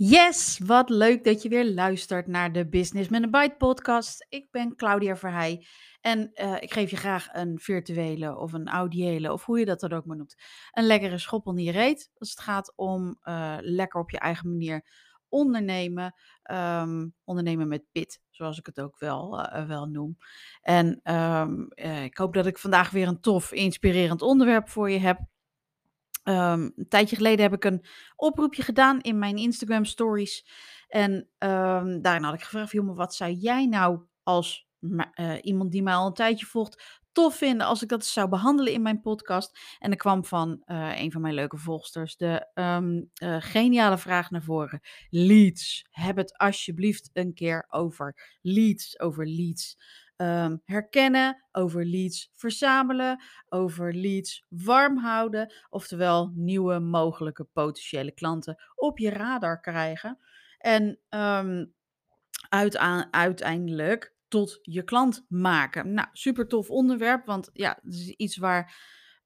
[0.00, 4.26] Yes, wat leuk dat je weer luistert naar de Business met een Bite podcast.
[4.28, 5.66] Ik ben Claudia Verheij
[6.00, 9.80] en uh, ik geef je graag een virtuele of een audiële, of hoe je dat
[9.80, 10.34] dan ook maar noemt,
[10.70, 12.10] een lekkere schoppel in je reet.
[12.18, 14.86] Als het gaat om uh, lekker op je eigen manier
[15.28, 16.14] ondernemen,
[16.50, 20.16] um, ondernemen met pit, zoals ik het ook wel, uh, wel noem.
[20.60, 21.68] En um,
[22.04, 25.20] ik hoop dat ik vandaag weer een tof, inspirerend onderwerp voor je heb.
[26.28, 27.84] Um, een tijdje geleden heb ik een
[28.16, 30.46] oproepje gedaan in mijn Instagram stories.
[30.88, 35.82] En um, daarin had ik gevraagd, jongen, wat zou jij nou als uh, iemand die
[35.82, 39.58] mij al een tijdje volgt, tof vinden als ik dat zou behandelen in mijn podcast?
[39.78, 44.30] En er kwam van uh, een van mijn leuke volgsters de um, uh, geniale vraag
[44.30, 44.80] naar voren.
[45.10, 45.86] Leads.
[45.90, 49.76] Heb het alsjeblieft een keer over leads, over leads
[50.20, 58.98] um, herkennen, over leads verzamelen, over leads warm houden, oftewel nieuwe mogelijke potentiële klanten op
[58.98, 60.18] je radar krijgen.
[60.58, 61.72] En um,
[63.10, 65.94] uiteindelijk tot je klant maken.
[65.94, 68.76] Nou, super tof onderwerp, want ja, het is iets waar,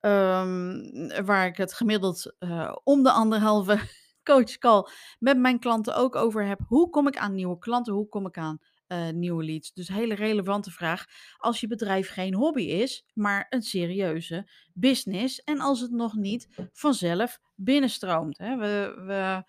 [0.00, 3.80] um, waar ik het gemiddeld uh, om de anderhalve
[4.30, 4.86] coachcall
[5.18, 6.60] met mijn klanten ook over heb.
[6.66, 7.92] Hoe kom ik aan nieuwe klanten?
[7.92, 8.60] Hoe kom ik aan
[8.92, 9.72] uh, nieuwe leads.
[9.72, 11.04] Dus hele relevante vraag.
[11.36, 15.42] Als je bedrijf geen hobby is, maar een serieuze business.
[15.42, 18.38] En als het nog niet vanzelf binnenstroomt.
[18.38, 18.56] Hè?
[18.56, 19.42] We, we,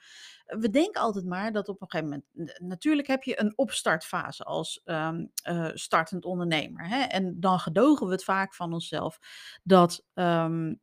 [0.60, 2.60] we denken altijd maar dat op een gegeven moment.
[2.62, 6.88] Natuurlijk heb je een opstartfase als um, uh, startend ondernemer.
[6.88, 7.02] Hè?
[7.02, 9.20] En dan gedogen we het vaak van onszelf
[9.64, 10.06] dat.
[10.14, 10.82] Um,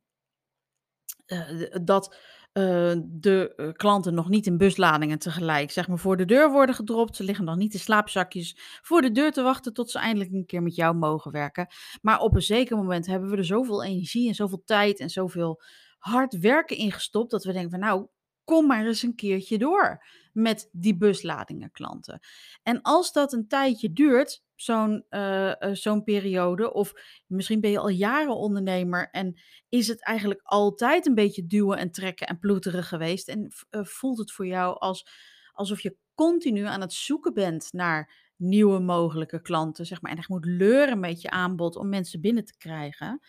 [1.27, 2.15] uh, dat
[2.53, 6.75] uh, de uh, klanten nog niet in busladingen tegelijk zeg maar, voor de deur worden
[6.75, 7.15] gedropt.
[7.15, 10.45] Ze liggen nog niet in slaapzakjes voor de deur te wachten tot ze eindelijk een
[10.45, 11.67] keer met jou mogen werken.
[12.01, 15.61] Maar op een zeker moment hebben we er zoveel energie en zoveel tijd en zoveel
[15.97, 18.07] hard werken ingestopt dat we denken van nou,
[18.43, 22.19] kom maar eens een keertje door met die busladingen klanten.
[22.63, 26.93] En als dat een tijdje duurt, zo'n uh, uh, zo'n periode, of
[27.27, 31.91] misschien ben je al jaren ondernemer en is het eigenlijk altijd een beetje duwen en
[31.91, 35.07] trekken en ploeteren geweest en uh, voelt het voor jou als,
[35.51, 40.29] alsof je continu aan het zoeken bent naar nieuwe mogelijke klanten, zeg maar, en echt
[40.29, 43.19] moet leuren met je aanbod om mensen binnen te krijgen,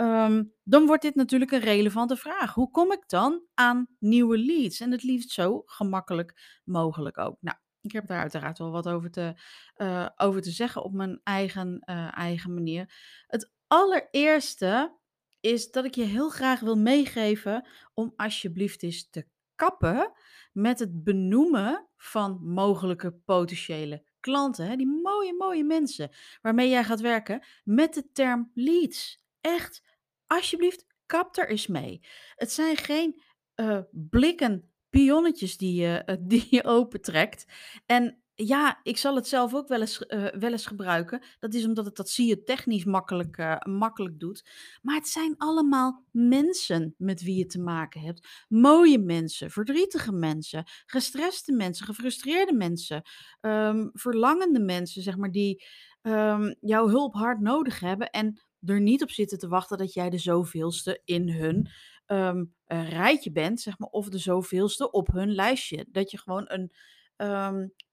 [0.00, 2.54] um, dan wordt dit natuurlijk een relevante vraag.
[2.54, 4.80] Hoe kom ik dan aan nieuwe leads?
[4.80, 7.36] En het liefst zo gemakkelijk mogelijk ook.
[7.40, 9.40] Nou, ik heb daar uiteraard wel wat over te,
[9.76, 12.94] uh, over te zeggen op mijn eigen, uh, eigen manier.
[13.26, 14.96] Het allereerste
[15.40, 20.12] is dat ik je heel graag wil meegeven om alsjeblieft eens te kappen
[20.52, 26.10] met het benoemen van mogelijke potentiële klanten, hè, die mooie, mooie mensen
[26.42, 29.24] waarmee jij gaat werken, met de term leads.
[29.40, 29.82] Echt,
[30.26, 32.00] alsjeblieft, kap er eens mee.
[32.34, 33.22] Het zijn geen
[33.56, 37.46] uh, blikken pionnetjes die je, uh, die je opentrekt.
[37.86, 41.22] En ja, ik zal het zelf ook wel eens, uh, wel eens gebruiken.
[41.38, 44.48] Dat is omdat het dat zie je technisch makkelijk, uh, makkelijk doet.
[44.82, 48.28] Maar het zijn allemaal mensen met wie je te maken hebt.
[48.48, 53.02] Mooie mensen, verdrietige mensen, gestreste mensen, gefrustreerde mensen,
[53.40, 55.64] um, verlangende mensen, zeg maar, die
[56.02, 60.10] um, jouw hulp hard nodig hebben en er niet op zitten te wachten dat jij
[60.10, 61.68] de zoveelste in hun
[62.06, 65.86] um, rijtje bent, zeg maar, of de zoveelste op hun lijstje.
[65.88, 66.72] Dat je gewoon een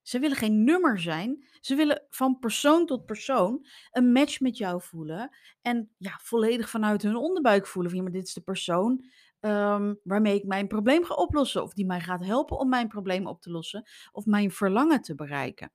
[0.09, 1.46] ze willen geen nummer zijn.
[1.59, 5.36] Ze willen van persoon tot persoon een match met jou voelen.
[5.62, 7.92] En ja, volledig vanuit hun onderbuik voelen.
[7.92, 9.06] Van, ja, maar dit is de persoon
[9.40, 11.64] um, waarmee ik mijn probleem ga oplossen.
[11.64, 13.84] Of die mij gaat helpen om mijn probleem op te lossen.
[14.12, 15.72] Of mijn verlangen te bereiken.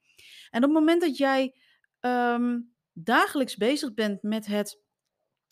[0.51, 1.55] En op het moment dat jij
[2.01, 4.83] um, dagelijks bezig bent met het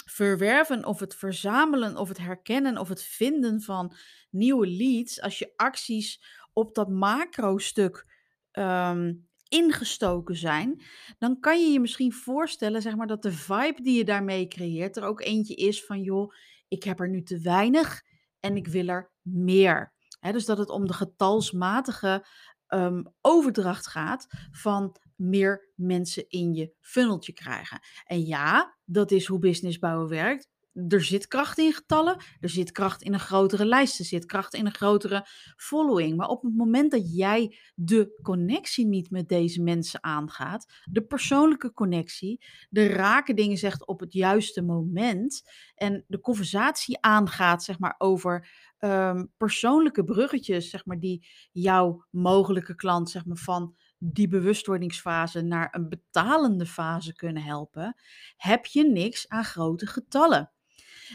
[0.07, 3.97] verwerven of het verzamelen of het herkennen of het vinden van
[4.31, 5.21] nieuwe leads.
[5.21, 8.12] Als je acties op dat macro-stuk
[8.53, 10.83] um, ingestoken zijn,
[11.19, 14.97] dan kan je je misschien voorstellen, zeg maar, dat de vibe die je daarmee creëert
[14.97, 16.33] er ook eentje is van, joh,
[16.69, 18.03] ik heb er nu te weinig
[18.41, 19.93] en ik wil er meer.
[20.21, 22.27] Dus dat het om de getalsmatige
[22.69, 27.81] um, overdracht gaat van meer mensen in je funneltje krijgen.
[28.05, 30.52] En ja, dat is hoe businessbouwen werkt
[30.89, 34.55] er zit kracht in getallen, er zit kracht in een grotere lijst, er zit kracht
[34.55, 35.27] in een grotere
[35.57, 36.17] following.
[36.17, 41.73] Maar op het moment dat jij de connectie niet met deze mensen aangaat, de persoonlijke
[41.73, 45.43] connectie, de rake dingen zegt op het juiste moment
[45.75, 48.49] en de conversatie aangaat, zeg maar, over
[48.79, 55.69] um, persoonlijke bruggetjes, zeg maar, die jouw mogelijke klant, zeg maar, van die bewustwordingsfase naar
[55.71, 57.97] een betalende fase kunnen helpen,
[58.37, 60.53] heb je niks aan grote getallen.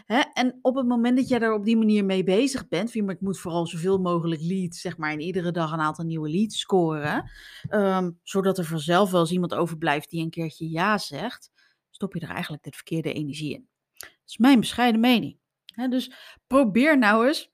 [0.05, 3.15] Hè, en op het moment dat jij daar op die manier mee bezig bent, maar
[3.15, 6.59] ik moet vooral zoveel mogelijk leads, zeg maar, en iedere dag een aantal nieuwe leads
[6.59, 7.31] scoren,
[7.69, 11.51] ehm, zodat er vanzelf wel eens iemand overblijft die een keertje ja zegt,
[11.89, 13.67] stop je er eigenlijk de verkeerde energie in.
[13.97, 15.37] Dat is mijn bescheiden mening.
[15.65, 16.11] Hè, dus
[16.47, 17.51] probeer nou eens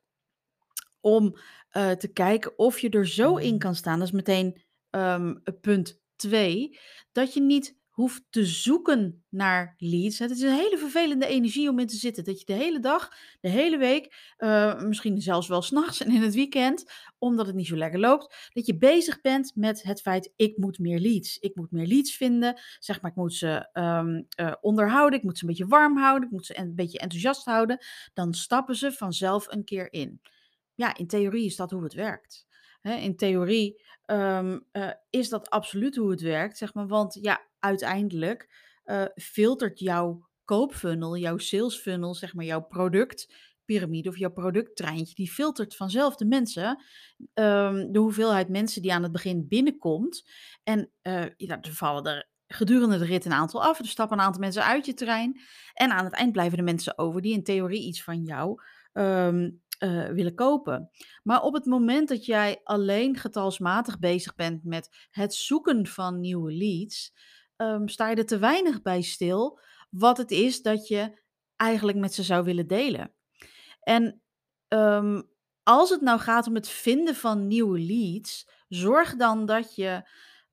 [0.99, 1.37] om
[1.69, 3.99] eh, te kijken of je er zo in kan staan.
[3.99, 6.79] Dat is meteen ehm, punt 2.
[7.11, 10.19] Dat je niet hoeft te zoeken naar leads.
[10.19, 12.23] Het is een hele vervelende energie om in te zitten.
[12.23, 13.09] Dat je de hele dag,
[13.41, 17.67] de hele week, uh, misschien zelfs wel s'nachts en in het weekend, omdat het niet
[17.67, 21.37] zo lekker loopt, dat je bezig bent met het feit: ik moet meer leads.
[21.37, 22.61] Ik moet meer leads vinden.
[22.79, 25.19] Zeg maar, ik moet ze um, uh, onderhouden.
[25.19, 26.27] Ik moet ze een beetje warm houden.
[26.27, 27.85] Ik moet ze een beetje enthousiast houden.
[28.13, 30.21] Dan stappen ze vanzelf een keer in.
[30.75, 32.45] Ja, in theorie is dat hoe het werkt.
[32.83, 36.87] In theorie um, uh, is dat absoluut hoe het werkt, zeg maar.
[36.87, 38.49] Want ja, uiteindelijk
[38.85, 45.75] uh, filtert jouw koopfunnel, jouw salesfunnel, zeg maar, jouw productpyramide of jouw producttreintje, die filtert
[45.75, 46.83] vanzelf de mensen,
[47.33, 50.29] um, de hoeveelheid mensen die aan het begin binnenkomt.
[50.63, 53.79] En uh, ja, er vallen er gedurende de rit een aantal af.
[53.79, 55.41] Er stappen een aantal mensen uit je trein.
[55.73, 58.61] En aan het eind blijven de mensen over die in theorie iets van jou
[58.93, 60.89] um, uh, willen kopen.
[61.23, 66.53] Maar op het moment dat jij alleen getalsmatig bezig bent met het zoeken van nieuwe
[66.53, 67.13] leads,
[67.57, 69.59] um, sta je er te weinig bij stil
[69.89, 71.21] wat het is dat je
[71.55, 73.13] eigenlijk met ze zou willen delen.
[73.79, 74.21] En
[74.67, 75.29] um,
[75.63, 80.09] als het nou gaat om het vinden van nieuwe leads, zorg dan dat je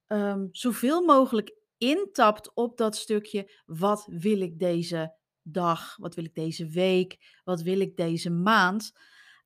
[0.06, 3.50] um, zoveel mogelijk intapt op dat stukje.
[3.66, 5.96] Wat wil ik deze dag?
[5.96, 7.40] Wat wil ik deze week?
[7.44, 8.92] Wat wil ik deze maand?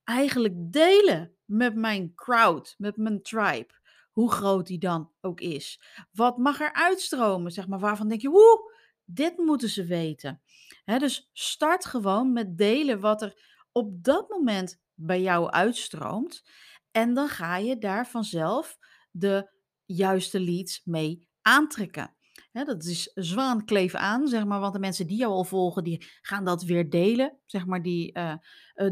[0.05, 3.83] Eigenlijk delen met mijn crowd, met mijn tribe.
[4.11, 5.83] Hoe groot die dan ook is.
[6.13, 7.53] Wat mag er uitstromen?
[7.53, 8.73] Zeg maar, waarvan denk je, woe,
[9.05, 10.43] dit moeten ze weten.
[10.85, 16.45] dus start gewoon met delen wat er op dat moment bij jou uitstroomt.
[16.91, 18.79] En dan ga je daar vanzelf
[19.11, 19.51] de
[19.85, 22.15] juiste leads mee aantrekken
[22.63, 24.61] dat is zwaan kleef aan, zeg maar.
[24.61, 27.39] Want de mensen die jou al volgen, die gaan dat weer delen.
[27.47, 28.35] Zeg maar, die uh,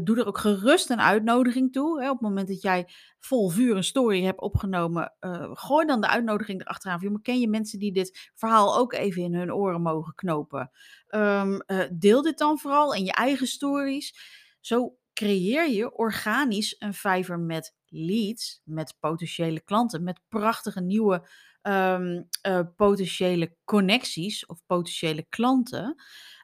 [0.03, 2.01] doe er ook gerust een uitnodiging toe.
[2.01, 2.09] Hè.
[2.09, 2.87] Op het moment dat jij
[3.19, 6.99] vol vuur een story hebt opgenomen, uh, gooi dan de uitnodiging erachteraan.
[6.99, 10.71] Van, ken je mensen die dit verhaal ook even in hun oren mogen knopen?
[11.09, 11.61] Um,
[11.91, 14.15] deel dit dan vooral in je eigen stories.
[14.59, 21.27] Zo creëer je organisch een vijver met leads, met potentiële klanten, met prachtige nieuwe
[21.63, 25.95] um, uh, potentiële connecties of potentiële klanten,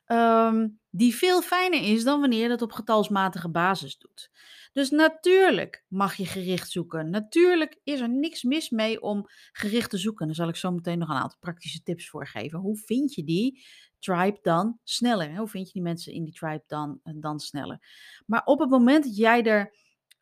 [0.06, 4.30] um, die veel fijner is dan wanneer je dat op getalsmatige basis doet.
[4.74, 7.10] Dus natuurlijk mag je gericht zoeken.
[7.10, 10.26] Natuurlijk is er niks mis mee om gericht te zoeken.
[10.26, 12.60] Daar zal ik zo meteen nog een aantal praktische tips voor geven.
[12.60, 13.64] Hoe vind je die
[14.00, 15.36] tribe dan sneller?
[15.36, 17.80] Hoe vind je die mensen in die tribe dan, eh, dan sneller?
[18.26, 19.76] Maar op het moment dat jij er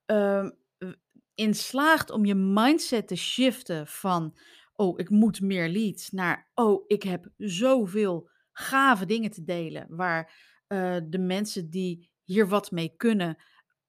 [0.05, 0.49] uh,
[1.51, 4.37] slaagt om je mindset te shiften van
[4.77, 10.33] oh, ik moet meer leads, naar, oh, ik heb zoveel gave dingen te delen, waar
[10.67, 13.37] uh, de mensen die hier wat mee kunnen,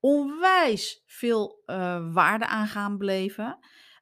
[0.00, 3.58] onwijs veel uh, waarde aan gaan beleven,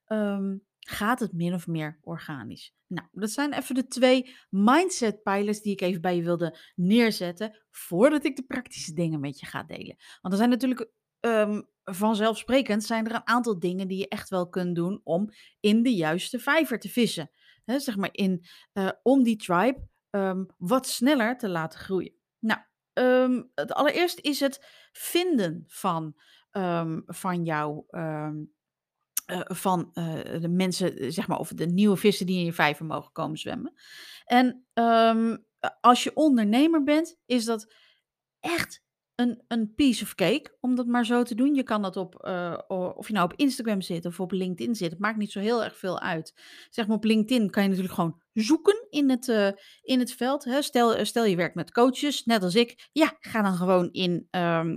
[0.06, 2.74] um, gaat het min of meer organisch.
[2.86, 7.64] Nou, dat zijn even de twee mindset pijlers die ik even bij je wilde neerzetten,
[7.70, 9.96] voordat ik de praktische dingen met je ga delen.
[10.20, 10.90] Want er zijn natuurlijk
[11.20, 15.30] um, vanzelfsprekend zijn er een aantal dingen die je echt wel kunt doen om
[15.60, 17.30] in de juiste vijver te vissen.
[17.64, 22.14] Zeg maar in, uh, om die tribe um, wat sneller te laten groeien.
[22.38, 22.60] Nou,
[22.92, 26.16] um, het allereerst is het vinden van,
[26.50, 27.86] um, van jouw.
[27.90, 28.30] Uh,
[29.44, 33.12] van uh, de mensen, zeg maar, of de nieuwe vissen die in je vijver mogen
[33.12, 33.72] komen zwemmen.
[34.24, 34.66] En
[35.80, 37.74] als je ondernemer bent, is dat
[38.40, 38.85] echt
[39.16, 41.54] een, een piece of cake, om dat maar zo te doen.
[41.54, 42.58] Je kan dat op, uh,
[42.96, 44.90] of je nou op Instagram zit of op LinkedIn zit.
[44.90, 46.34] Het maakt niet zo heel erg veel uit.
[46.70, 49.50] Zeg maar op LinkedIn kan je natuurlijk gewoon zoeken in het, uh,
[49.82, 50.44] in het veld.
[50.44, 50.62] Hè.
[50.62, 52.88] Stel, eh, stel je werkt met coaches, net als ik.
[52.92, 54.74] Ja, ga dan gewoon in uh,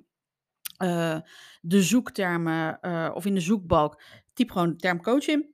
[1.62, 2.80] de zoektermen
[3.16, 4.02] of in de zoekbalk.
[4.34, 5.54] Typ gewoon de term coach in.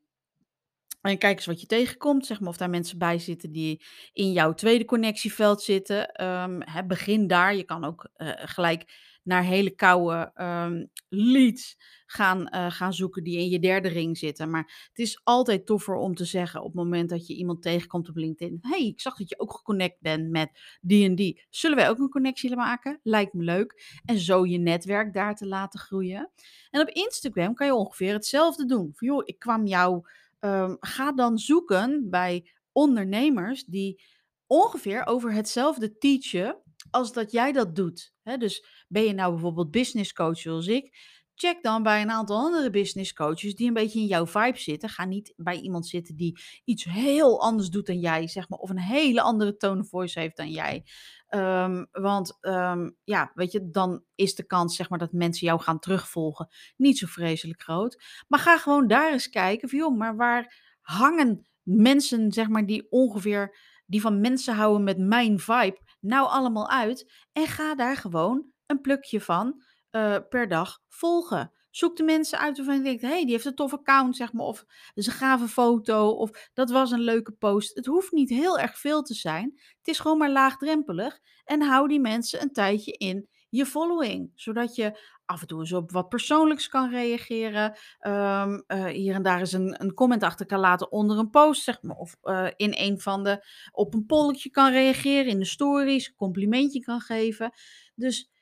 [1.05, 2.25] En kijk eens wat je tegenkomt.
[2.25, 6.23] Zeg maar of daar mensen bij zitten die in jouw tweede connectieveld zitten.
[6.23, 7.55] Um, hè, begin daar.
[7.55, 13.37] Je kan ook uh, gelijk naar hele koude um, leads gaan, uh, gaan zoeken die
[13.37, 14.49] in je derde ring zitten.
[14.49, 18.09] Maar het is altijd toffer om te zeggen op het moment dat je iemand tegenkomt
[18.09, 18.57] op LinkedIn.
[18.61, 21.45] hey, ik zag dat je ook geconnect bent met die en die.
[21.49, 22.99] Zullen wij ook een connectie maken?
[23.03, 23.99] Lijkt me leuk.
[24.05, 26.31] En zo je netwerk daar te laten groeien.
[26.69, 28.91] En op Instagram kan je ongeveer hetzelfde doen.
[28.93, 30.07] Van ik kwam jou
[30.39, 34.03] um, ga dan zoeken bij ondernemers die
[34.47, 40.13] ongeveer over hetzelfde teachen als dat jij dat doet, dus ben je nou bijvoorbeeld business
[40.13, 40.97] coach zoals ik,
[41.35, 44.89] check dan bij een aantal andere business coaches die een beetje in jouw vibe zitten.
[44.89, 48.69] Ga niet bij iemand zitten die iets heel anders doet dan jij, zeg maar, of
[48.69, 50.85] een hele andere tone of voice heeft dan jij.
[51.27, 55.61] Ehm, want ehm, ja, weet je, dan is de kans zeg maar, dat mensen jou
[55.61, 58.03] gaan terugvolgen niet zo vreselijk groot.
[58.27, 62.87] Maar ga gewoon daar eens kijken van, joh, maar waar hangen mensen, zeg maar, die
[62.91, 67.11] ongeveer, die van mensen houden met mijn vibe, nou allemaal uit?
[67.31, 69.63] En ga daar gewoon een plukje van
[69.95, 71.51] eh, per dag volgen.
[71.69, 74.33] Zoek de mensen uit waarvan je denkt, hé, hey, die heeft een tof account, zeg
[74.33, 77.75] maar, of een gave foto, of dat was een leuke post.
[77.75, 79.53] Het hoeft niet heel erg veel te zijn.
[79.77, 81.19] Het is gewoon maar laagdrempelig.
[81.45, 85.73] En hou die mensen een tijdje in je following, zodat je af en toe eens
[85.73, 87.77] op wat persoonlijks kan reageren.
[87.99, 91.63] Ehm, eh, hier en daar eens een, een comment achter kan laten onder een post,
[91.63, 91.95] zeg maar.
[91.95, 96.79] Of uh, in een van de, op een polletje kan reageren, in de stories, complimentje
[96.79, 97.51] kan geven.
[97.95, 98.33] Dus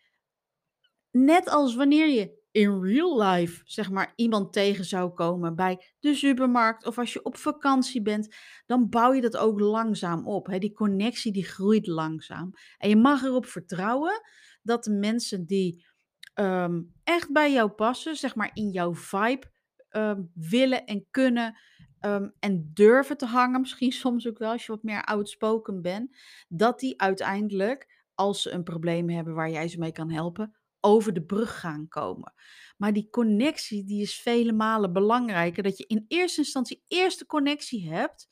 [1.14, 6.16] net als wanneer je in real life, zeg maar, iemand tegen zou komen bij de
[6.16, 10.48] supermarkt of als je op vakantie bent, dan bouw je dat ook langzaam op.
[10.48, 10.58] Hè?
[10.58, 12.52] Die connectie die groeit langzaam.
[12.78, 14.22] En je mag erop vertrouwen
[14.62, 15.86] dat de mensen die
[16.34, 19.52] ehm, echt bij jou passen, zeg maar in jouw vibe,
[19.90, 21.58] ehm, willen en kunnen
[22.00, 26.18] ehm, en durven te hangen, misschien soms ook wel als je wat meer outspoken bent,
[26.48, 31.14] dat die uiteindelijk, als ze een probleem hebben waar jij ze mee kan helpen, over
[31.14, 32.34] de brug gaan komen.
[32.78, 35.64] Maar die connectie die is vele malen belangrijker.
[35.64, 38.28] Dat je in eerste instantie eerst de connectie hebt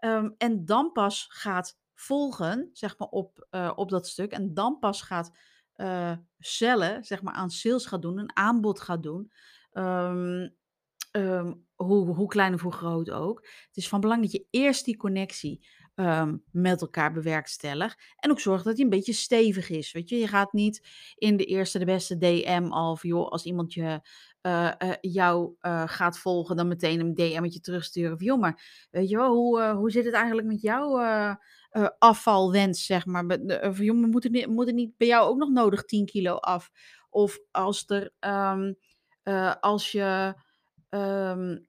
[0.00, 4.32] um, en dan pas gaat volgen, zeg maar, op, uh, op dat stuk.
[4.32, 5.38] En dan pas gaat
[5.76, 9.32] uh, cellen, zeg maar, aan sales gaat doen, een aanbod gaat doen.
[9.72, 10.56] Um,
[11.12, 13.46] um, hoe, hoe klein of hoe groot ook.
[13.66, 18.14] Het is van belang dat je eerst die connectie um, met elkaar bewerkstelligt.
[18.16, 19.92] En ook zorg dat hij een beetje stevig is.
[19.92, 23.72] Weet je, je gaat niet in de eerste, de beste DM van, joh, als iemand
[23.72, 24.00] je,
[24.42, 28.16] uh, uh, jou uh, gaat volgen, dan meteen een DM'tje terugsturen.
[28.16, 31.00] Van, joh, maar weet je wel, hoe, hoe zit het eigenlijk met jouw
[31.98, 33.24] afvalwens, zeg maar?
[33.60, 36.70] Van, joh, moet het, niet, niet bij jou ook nog nodig 10 kilo af?
[37.10, 38.76] Of als er, um,
[39.60, 40.34] als je
[40.90, 41.65] um,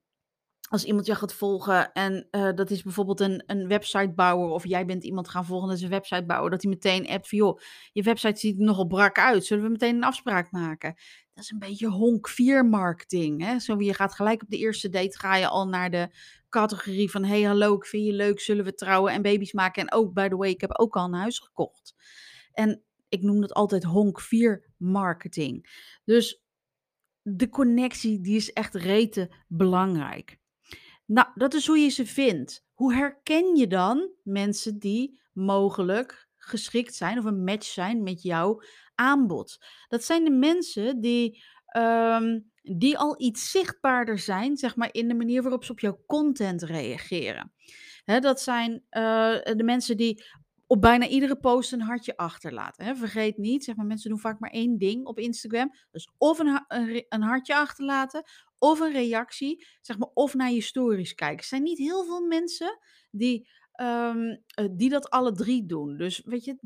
[0.67, 4.85] als iemand jou gaat volgen en uh, dat is bijvoorbeeld een, een websitebouwer of jij
[4.85, 7.59] bent iemand gaan volgen, dat is een websitebouwer, dat hij meteen appt van joh,
[7.91, 10.95] je website ziet er nogal brak uit, zullen we meteen een afspraak maken?
[11.33, 13.43] Dat is een beetje honk 4 marketing.
[13.43, 13.59] Hè?
[13.59, 16.09] Zo, je gaat gelijk op de eerste date, ga je al naar de
[16.49, 19.81] categorie van hey hallo, ik vind je leuk, zullen we trouwen en baby's maken?
[19.81, 21.95] En ook, by the way, ik heb ook al een huis gekocht.
[22.51, 25.85] En ik noem dat altijd honk 4 marketing.
[26.03, 26.41] Dus
[27.21, 30.37] de connectie die is echt rete belangrijk.
[31.07, 32.65] Nou, dat is hoe je ze vindt.
[32.73, 38.61] Hoe herken je dan mensen die mogelijk geschikt zijn of een match zijn met jouw
[38.95, 39.57] aanbod?
[39.87, 41.43] Dat zijn de mensen die,
[41.77, 46.03] um, die al iets zichtbaarder zijn, zeg maar, in de manier waarop ze op jouw
[46.05, 47.53] content reageren.
[48.05, 50.23] Dat zijn uh, de mensen die
[50.67, 52.85] op bijna iedere post een hartje achterlaten.
[52.85, 52.95] Hè.
[52.95, 55.71] Vergeet niet, zeg maar, mensen doen vaak maar één ding op Instagram.
[55.91, 56.65] Dus of een,
[57.09, 58.23] een, hartje achterlaten,
[58.57, 61.37] of een reactie, zeg maar, of naar je stories kijken.
[61.37, 62.79] Er zijn niet heel veel mensen
[63.11, 63.49] die,
[63.81, 65.97] um, die dat alle drie doen.
[65.97, 66.57] Dus weet je,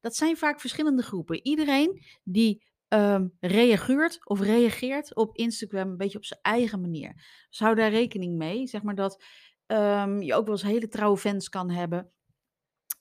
[0.00, 1.46] dat zijn vaak verschillende groepen.
[1.46, 7.12] Iedereen die um, reageert of reageert op Instagram een beetje op zijn eigen manier.
[7.48, 8.66] Dus hou daar rekening mee.
[8.66, 9.24] Zeg maar dat
[9.66, 12.12] um, je ook wel eens hele trouwe fans kan hebben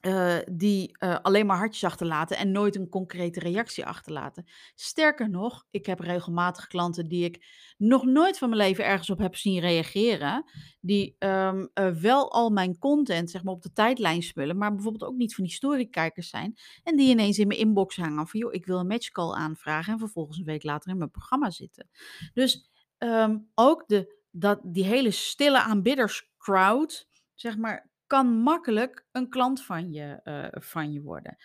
[0.02, 4.46] uh, die uh, alleen maar hartjes achterlaten en nooit een concrete reactie achterlaten.
[4.76, 7.46] Sterker nog, ik heb regelmatig klanten die ik
[7.78, 12.50] nog nooit van mijn leven ergens op heb zien reageren, die um, uh, wel al
[12.50, 16.30] mijn content zeg maar, op de tijdlijn spullen, maar bijvoorbeeld ook niet van die storykijkers
[16.30, 19.94] zijn, en die ineens in mijn inbox hangen van, joh, ik wil een matchcall aanvragen
[19.94, 21.90] en vervolgens een week later in mijn programma zitten.
[22.34, 29.64] Dus um, ook de, dat, die hele stille aanbidderscrowd, zeg maar, kan makkelijk een klant
[29.64, 31.38] van je, uh, van je worden.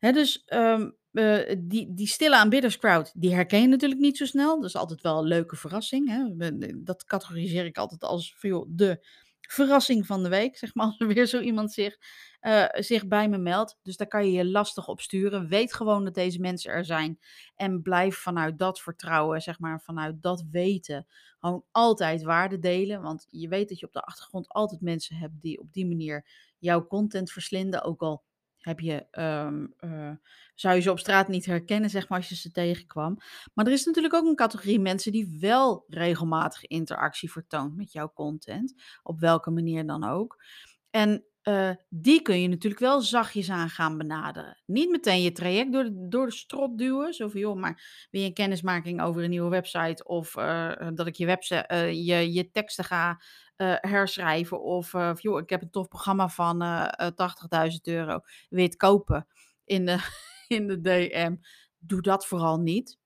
[0.00, 4.60] Dus um, uh, die, die stille aanbidderscrowd, die herken je natuurlijk niet zo snel.
[4.60, 6.08] Dat is altijd wel een leuke verrassing.
[6.08, 6.50] Hè?
[6.82, 9.06] Dat categoriseer ik altijd als joh, de
[9.52, 11.98] verrassing van de week, zeg maar, als er weer zo iemand zich,
[12.40, 13.78] uh, zich bij me meldt.
[13.82, 15.48] Dus daar kan je je lastig op sturen.
[15.48, 17.18] Weet gewoon dat deze mensen er zijn
[17.54, 21.06] en blijf vanuit dat vertrouwen, zeg maar, vanuit dat weten,
[21.38, 23.02] gewoon altijd waarde delen.
[23.02, 26.26] Want je weet dat je op de achtergrond altijd mensen hebt die op die manier
[26.58, 28.22] jouw content verslinden, ook al
[28.60, 30.10] heb je, um, uh,
[30.54, 33.18] zou je ze op straat niet herkennen, zeg maar, als je ze tegenkwam.
[33.54, 38.12] Maar er is natuurlijk ook een categorie mensen die wel regelmatig interactie vertoont met jouw
[38.12, 40.42] content, op welke manier dan ook.
[40.90, 44.60] En eh, die kun je natuurlijk wel zachtjes aan gaan benaderen.
[44.66, 47.14] Niet meteen je traject door de, door de strot duwen.
[47.14, 50.04] Zo van, joh, maar wil je een kennismaking over een nieuwe website?
[50.04, 53.20] Of eh, dat ik je, website, eh, je, je teksten ga
[53.60, 54.62] eh, herschrijven?
[54.62, 58.20] Of, eh, of, joh, ik heb een tof programma van eh eh, 80.000 euro.
[58.48, 59.26] Wil kopen
[59.64, 59.98] in de,
[60.56, 61.36] in de DM?
[61.78, 62.98] Doe dat vooral niet.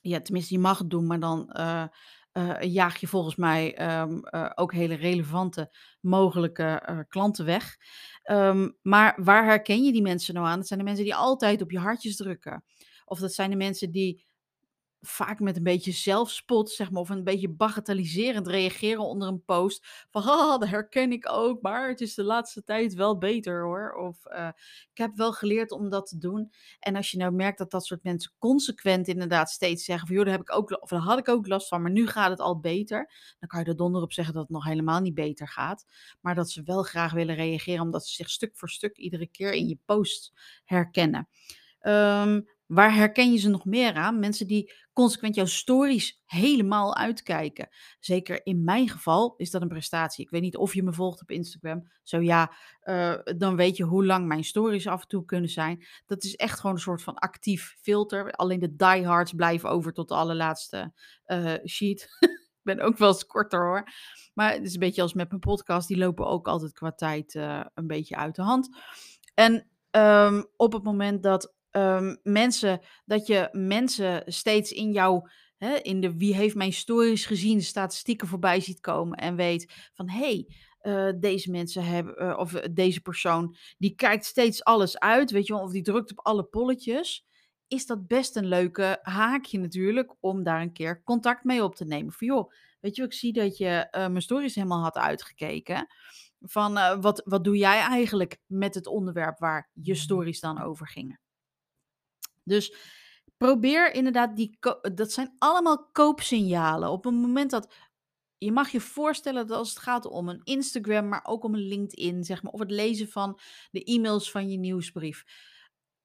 [0.00, 1.52] Ja, tenminste, je mag het doen, maar dan
[2.60, 7.76] jaag je volgens mij ehm, eh, ook hele relevante mogelijke klanten weg.
[8.22, 10.58] Ehm, maar waar herken je die mensen nou aan?
[10.58, 12.64] Dat zijn de mensen die altijd op je hartjes drukken.
[13.04, 14.24] Of dat zijn de mensen die
[15.04, 20.06] vaak met een beetje zelfspot, zeg maar, of een beetje bagatelliserend reageren onder een post.
[20.10, 23.92] Van, haha, dat herken ik ook, maar het is de laatste tijd wel beter hoor.
[23.92, 24.48] Of eh,
[24.90, 26.52] ik heb wel geleerd om dat te doen.
[26.80, 30.24] En als je nou merkt dat dat soort mensen consequent inderdaad steeds zeggen van, joh,
[30.24, 32.40] daar, heb ik ook, of daar had ik ook last van, maar nu gaat het
[32.40, 33.10] al beter.
[33.38, 35.84] Dan kan je er donder op zeggen dat het nog helemaal niet beter gaat.
[36.20, 39.52] Maar dat ze wel graag willen reageren, omdat ze zich stuk voor stuk iedere keer
[39.52, 40.32] in je post
[40.64, 41.28] herkennen.
[41.82, 42.40] Ehm,
[42.72, 44.18] waar herken je ze nog meer aan?
[44.18, 47.68] Mensen die consequent jouw stories helemaal uitkijken.
[48.00, 50.24] Zeker in mijn geval is dat een prestatie.
[50.24, 51.90] Ik weet niet of je me volgt op Instagram.
[52.02, 55.86] Zo ja, eh, dan weet je hoe lang mijn stories af en toe kunnen zijn.
[56.06, 58.32] Dat is echt gewoon een soort van actief filter.
[58.32, 60.92] Alleen de diehards blijven over tot de allerlaatste
[61.24, 62.08] eh, sheet.
[62.62, 63.88] Ik ben ook wel eens korter hoor.
[64.34, 65.88] Maar het is een beetje als met mijn podcast.
[65.88, 68.68] Die lopen ook altijd qua tijd eh, een beetje uit de hand.
[69.34, 75.74] En ehm, op het moment dat ehm, mensen, dat je mensen steeds in jouw, hè,
[75.74, 80.18] in de wie heeft mijn stories gezien, statistieken voorbij ziet komen en weet van hé,
[80.18, 80.46] hey,
[80.82, 85.46] eh, deze mensen hebben, eh, of eh, deze persoon, die kijkt steeds alles uit, weet
[85.46, 87.26] je wel, of die drukt op alle polletjes,
[87.66, 91.84] is dat best een leuke haakje natuurlijk om daar een keer contact mee op te
[91.84, 92.12] nemen.
[92.12, 95.86] Van joh, weet je, ik zie dat je mijn stories helemaal had uitgekeken.
[96.40, 101.21] Van wat, wat doe jij eigenlijk met het onderwerp waar je stories dan over gingen?
[102.44, 102.74] Dus
[103.36, 104.58] probeer inderdaad die.
[104.94, 106.90] Dat zijn allemaal koopsignalen.
[106.90, 107.74] Op het moment dat.
[108.38, 111.68] Je mag je voorstellen dat als het gaat om een Instagram, maar ook om een
[111.68, 113.38] LinkedIn, zeg maar, of het lezen van
[113.70, 115.24] de e-mails van je nieuwsbrief.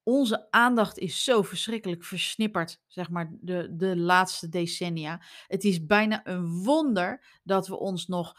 [0.03, 5.21] Onze aandacht is zo verschrikkelijk versnipperd, zeg maar, de, de laatste decennia.
[5.47, 8.37] Het is bijna een wonder dat we ons nog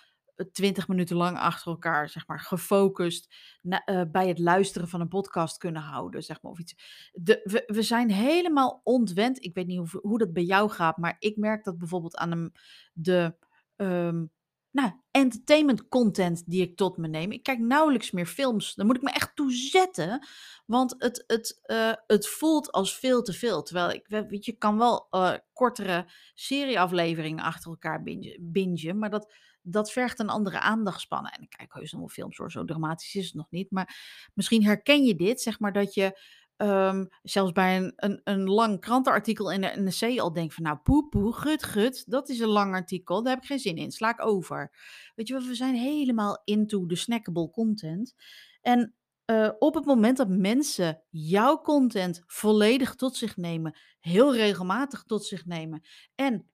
[0.53, 5.59] 20 minuten lang achter elkaar, zeg maar, gefocust eh, bij het luisteren van een podcast
[5.59, 6.75] kunnen houden, zeg maar, of iets.
[7.13, 9.45] De, we, we zijn helemaal ontwend.
[9.45, 12.31] Ik weet niet hoe, hoe dat bij jou gaat, maar ik merk dat bijvoorbeeld aan
[12.31, 12.53] de,
[12.93, 13.37] de
[13.77, 14.25] ehm,
[14.71, 17.33] nou, entertainment content die ik tot me neem.
[17.33, 18.75] Ik kijk nauwelijks meer films.
[18.75, 20.27] Daar moet ik me echt toe zetten.
[20.67, 23.63] Want het, het, eh, het voelt als veel te veel.
[23.63, 28.99] Terwijl ik, we- weet je, kan wel eh, kortere serieafleveringen achter elkaar binge, bingen.
[28.99, 29.33] Maar dat,
[29.71, 31.33] dat vergt een andere aandachtspannen.
[31.33, 33.71] En ik kijk heus nog wel films hoor, zo dramatisch is het nog niet.
[33.71, 33.97] Maar
[34.35, 36.21] misschien herken je dit, zeg maar, dat je
[36.57, 40.65] ehm, zelfs bij een, een, een lang krantenartikel in de NRC al denkt van...
[40.65, 43.77] Nou, poe, poe, gut, gut, dat is een lang artikel, daar heb ik geen zin
[43.77, 44.73] in, sla ik over.
[45.15, 48.15] Weet je we zijn helemaal into de snackable content.
[48.61, 55.03] En eh, op het moment dat mensen jouw content volledig tot zich nemen, heel regelmatig
[55.03, 55.83] tot zich nemen
[56.15, 56.51] en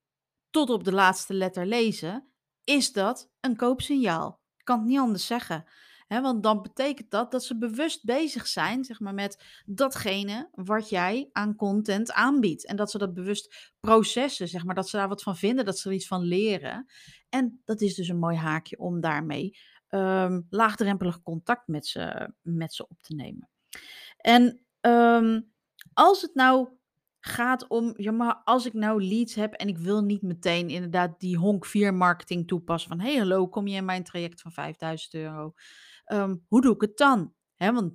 [0.50, 2.33] tot op de laatste letter lezen,
[2.64, 4.40] is dat een koopsignaal.
[4.56, 5.64] Ik kan het niet anders zeggen.
[6.08, 11.28] Want dan betekent dat dat ze bewust bezig zijn zeg maar, met datgene wat jij
[11.32, 12.66] aan content aanbiedt.
[12.66, 15.78] En dat ze dat bewust processen, zeg maar, dat ze daar wat van vinden, dat
[15.78, 16.86] ze er iets van leren.
[17.28, 22.74] En dat is dus een mooi haakje om daarmee ehm, laagdrempelig contact met ze, met
[22.74, 23.48] ze op te nemen.
[24.16, 25.40] En ehm,
[25.92, 26.68] als het nou
[27.26, 31.20] gaat om, ja, maar als ik nou leads heb en ik wil niet meteen inderdaad
[31.20, 35.14] die honk 4 marketing toepassen van, hey hallo, kom je in mijn traject van 5000
[35.14, 35.52] euro?
[36.04, 37.34] Ehm, hoe doe ik het dan?
[37.54, 37.92] Hè, want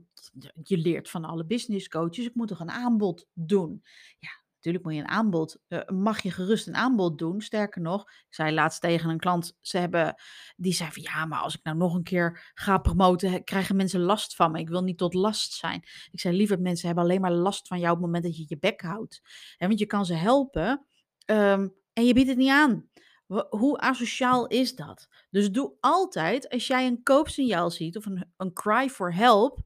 [0.63, 3.81] je leert van alle business coaches, ik moet toch een aanbod doen?
[4.19, 4.29] Ja,
[4.59, 7.41] natuurlijk moet je een aanbod, eh, mag je gerust een aanbod doen.
[7.41, 10.15] Sterker nog, ik zei laatst tegen een klant, ze hebben,
[10.55, 13.99] die zei van, ja, maar als ik nou nog een keer ga promoten, krijgen mensen
[13.99, 14.59] last van me.
[14.59, 15.83] Ik wil niet tot last zijn.
[16.11, 18.45] Ik zei, liever mensen hebben alleen maar last van jou op het moment dat je
[18.47, 19.21] je bek houdt.
[19.57, 20.85] Hè, want je kan ze helpen
[21.25, 22.89] ehm, en je biedt het niet aan.
[23.49, 25.07] Hoe asociaal is dat?
[25.29, 29.59] Dus doe altijd, als jij een koopsignaal ziet of een, een cry for help,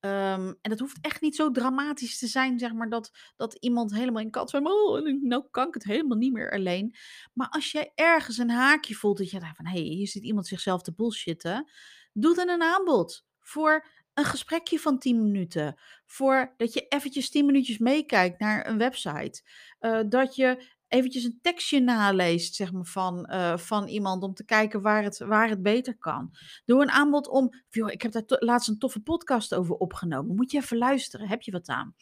[0.00, 3.94] ehm, en dat hoeft echt niet zo dramatisch te zijn, zeg maar, dat, dat iemand
[3.94, 6.94] helemaal in kat van, oh, nou kan ik het helemaal niet meer alleen.
[7.32, 10.22] Maar als jij ergens een haakje voelt dat je denkt van, hé, hey, hier zit
[10.22, 11.70] iemand zichzelf te bullshitten,
[12.12, 15.80] doe dan een aanbod voor een gesprekje van 10 minuten.
[16.06, 19.42] Voor dat je eventjes 10 minuutjes meekijkt naar een website.
[19.78, 24.44] Eh, dat je eventjes een tekstje naleest, zeg maar, van, eh, van iemand om te
[24.44, 26.30] kijken waar het, waar het beter kan.
[26.64, 30.36] Doe een aanbod om, joh, ik heb daar laatst een toffe podcast over opgenomen.
[30.36, 31.94] Moet je even luisteren, heb je wat aan?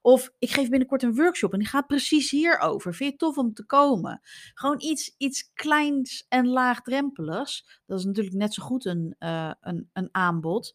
[0.00, 2.94] Of ik geef binnenkort een workshop en die gaat precies hierover.
[2.94, 4.20] Vind je het tof om te komen?
[4.54, 7.80] Gewoon iets, iets kleins en laagdrempeligs.
[7.86, 10.74] Dat is natuurlijk net zo goed een, eh, een, een aanbod.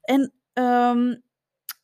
[0.00, 1.14] En ehm,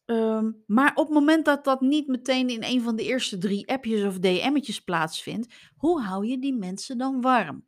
[0.07, 3.69] Ehm, maar op het moment dat dat niet meteen in een van de eerste drie
[3.69, 7.67] appjes of DM'tjes plaatsvindt, hoe hou je die mensen dan warm?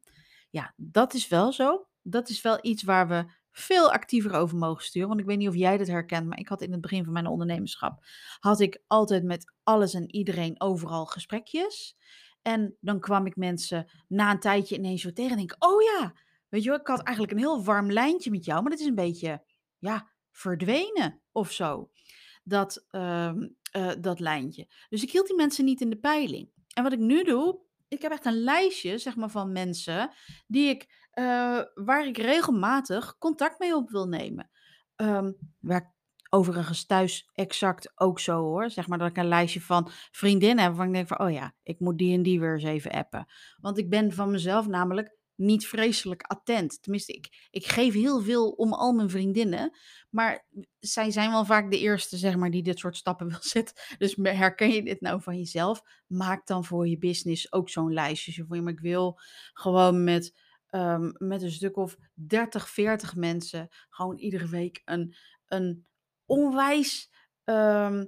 [0.51, 1.87] Ja, dat is wel zo.
[2.03, 5.09] Dat is wel iets waar we veel actiever over mogen sturen.
[5.09, 7.13] Want ik weet niet of jij dat herkent, maar ik had in het begin van
[7.13, 8.05] mijn ondernemerschap,
[8.39, 11.97] had ik altijd met alles en iedereen overal gesprekjes.
[12.43, 16.15] En dan kwam ik mensen na een tijdje ineens zo tegen en denk, oh ja,
[16.49, 18.87] weet je wel, ik had eigenlijk een heel warm lijntje met jou, maar dat is
[18.87, 19.45] een beetje,
[19.79, 21.91] ja, verdwenen of zo
[22.49, 24.69] dat, ehm, eh, dat lijntje.
[24.89, 26.51] Dus ik hield die mensen niet in de peiling.
[26.75, 30.11] En wat ik nu doe, ik heb echt een lijstje, zeg maar, van mensen
[30.47, 34.51] die ik, eh, waar ik regelmatig contact mee op wil nemen.
[34.97, 35.97] Ehm, waar
[36.31, 38.71] overigens thuis exact ook zo hoor.
[38.71, 41.55] Zeg maar dat ik een lijstje van vriendinnen heb waarvan ik denk van, oh ja,
[41.63, 43.27] ik moet die en die weer eens even appen.
[43.61, 46.83] Want ik ben van mezelf namelijk niet vreselijk attent.
[46.83, 49.77] Tenminste, ik, ik geef heel veel om al mijn vriendinnen.
[50.11, 50.47] Maar
[50.79, 53.75] zij zijn wel vaak de eerste, zeg maar, die dit soort stappen wil zetten.
[53.99, 55.83] Dus herken je dit nou van jezelf?
[56.07, 58.45] Maak dan voor je business ook zo'n lijstje.
[58.47, 59.19] Van, ja, maar ik wil
[59.53, 65.15] gewoon met, ehm, met een stuk of 30, 40 mensen gewoon iedere week een,
[65.47, 65.87] een
[66.27, 67.11] onwijs
[67.45, 68.05] ehm,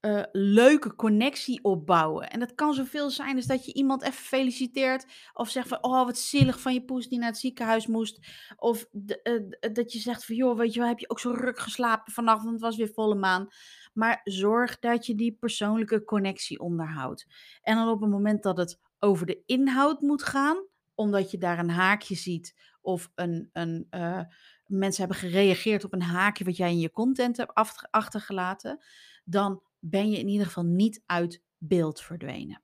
[0.00, 2.30] eh, leuke connectie opbouwen.
[2.30, 5.06] En dat kan zoveel zijn als dat je iemand even feliciteert.
[5.32, 8.26] Of zegt van, oh wat zielig van je poes die naar het ziekenhuis moest.
[8.56, 9.22] Of de-
[9.60, 12.12] eh, dat je zegt van, joh, weet je wel, heb je ook zo ruk geslapen
[12.12, 13.48] vannacht, want het was weer volle maan.
[13.92, 17.26] Maar zorg dat je die persoonlijke connectie onderhoudt.
[17.62, 21.58] En dan op het moment dat het over de inhoud moet gaan, omdat je daar
[21.58, 24.20] een haakje ziet of een, een, eh,
[24.66, 27.52] mensen hebben gereageerd op een haakje wat jij in je content hebt
[27.90, 28.84] achtergelaten,
[29.24, 32.62] dan ben je in ieder geval niet uit beeld verdwenen.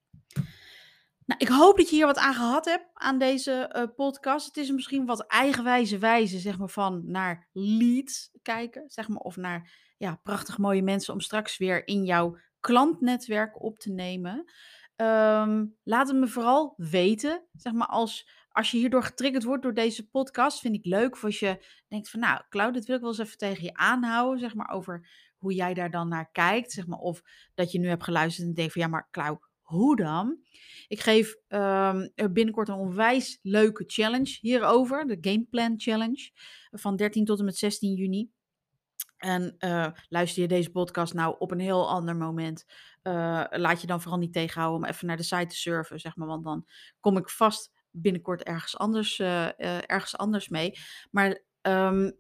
[1.27, 4.47] Nou, ik hoop dat je hier wat aan gehad hebt aan deze eh, podcast.
[4.47, 9.37] Het is misschien wat eigenwijze wijze, zeg maar, van naar leads kijken, zeg maar, of
[9.37, 14.45] naar ja, prachtig mooie mensen om straks weer in jouw klantnetwerk op te nemen.
[14.97, 19.75] Ehm, laat het me vooral weten, zeg maar, als, als je hierdoor getriggerd wordt door
[19.75, 21.13] deze podcast, vind ik leuk.
[21.13, 23.75] Of als je denkt van, nou, Claude, dit wil ik wel eens even tegen je
[23.75, 25.09] aanhouden, zeg maar, over
[25.45, 27.23] hoe jij daar dan naar kijkt, zeg maar, of
[27.55, 30.39] dat je nu hebt geluisterd en denkt van, ja, maar Klauw, hoe dan?
[30.89, 36.31] Ik geef um, binnenkort een onwijs leuke challenge hierover, de Game Plan Challenge,
[36.71, 38.31] van 13 tot en met 16 juni.
[39.17, 42.65] En uh, luister je deze podcast nou op een heel ander moment,
[43.03, 46.17] uh, laat je dan vooral niet tegenhouden om even naar de site te surfen, zeg
[46.17, 46.67] maar, want dan
[47.01, 50.79] kom ik vast binnenkort ergens anders, uh, ergens anders mee.
[51.11, 52.13] Maar um,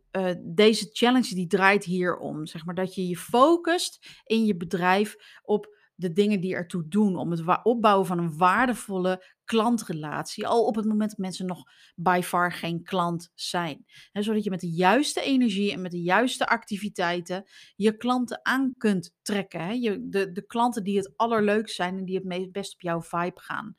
[0.42, 5.16] deze challenge die draait hier om, zeg maar, dat je je focust in je bedrijf
[5.42, 10.46] op de dingen die ertoe doen om het opbouwen van een waardevolle klantrelatie.
[10.46, 11.62] Al op het moment dat mensen nog
[11.94, 13.84] by far geen klant zijn.
[14.12, 17.44] Zodat je met de juiste energie en met de juiste activiteiten
[17.76, 19.80] je klanten aan kunt trekken.
[19.80, 23.02] Je, de, de klanten die het allerleukst zijn en die het meest best op jouw
[23.02, 23.74] vibe gaan.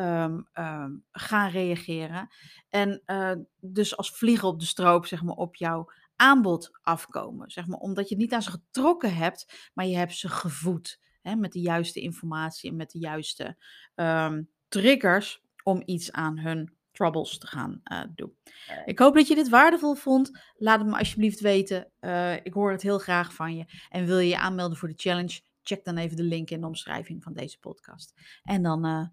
[0.00, 2.28] Um, um, gaan reageren.
[2.68, 7.50] En uh, dus als vliegen op de stroop, zeg maar, op jouw aanbod afkomen.
[7.50, 11.00] Zeg maar, omdat je het niet aan ze getrokken hebt, maar je hebt ze gevoed.
[11.22, 13.56] Hè, met de juiste informatie en met de juiste
[13.94, 18.36] um, triggers om iets aan hun troubles te gaan uh, doen.
[18.84, 20.40] Ik hoop dat je dit waardevol vond.
[20.56, 21.90] Laat het me alsjeblieft weten.
[22.00, 23.64] Uh, ik hoor het heel graag van je.
[23.88, 25.40] En wil je je aanmelden voor de challenge?
[25.62, 28.14] Check dan even de link in de omschrijving van deze podcast.
[28.42, 29.06] En dan uh,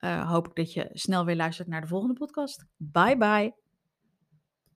[0.00, 2.64] hoop ik dat je snel weer luistert naar de volgende podcast.
[2.76, 3.67] Bye bye.